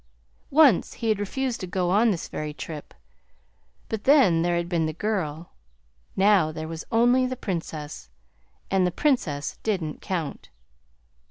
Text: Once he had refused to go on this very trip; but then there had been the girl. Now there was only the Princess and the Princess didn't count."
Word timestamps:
Once 0.49 0.93
he 0.93 1.09
had 1.09 1.19
refused 1.19 1.59
to 1.59 1.67
go 1.67 1.91
on 1.91 2.09
this 2.09 2.27
very 2.27 2.55
trip; 2.55 2.95
but 3.87 4.03
then 4.05 4.41
there 4.41 4.57
had 4.57 4.67
been 4.67 4.87
the 4.87 4.93
girl. 4.93 5.51
Now 6.15 6.51
there 6.51 6.67
was 6.67 6.83
only 6.91 7.27
the 7.27 7.35
Princess 7.35 8.09
and 8.71 8.87
the 8.87 8.89
Princess 8.89 9.59
didn't 9.61 10.01
count." 10.01 10.49